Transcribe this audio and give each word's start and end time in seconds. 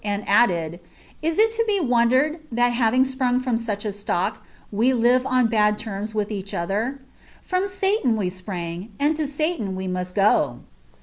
and 0.03 0.27
added," 0.27 0.79
Is 1.21 1.37
it 1.37 1.51
to 1.51 1.63
be 1.67 1.79
iili 1.79 2.09
rcd, 2.11 2.39
that 2.53 2.69
having 2.73 3.05
sprung 3.05 3.39
from 3.39 3.55
such 3.59 3.85
a 3.85 3.93
stock, 3.93 4.43
we 4.71 4.93
live 4.95 5.27
on 5.27 5.45
bad 5.45 5.77
terras 5.77 6.13
i 6.15 6.23
nch 6.25 6.55
other? 6.57 6.99
From 7.43 7.67
Satan 7.67 8.17
we 8.17 8.31
sprang, 8.31 8.89
and 8.99 9.15
to 9.15 9.27
Satan 9.27 9.75
we 9.75 9.87
must 9.87 10.15
go." 10.15 10.61